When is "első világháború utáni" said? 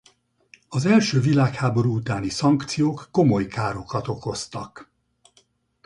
0.85-2.29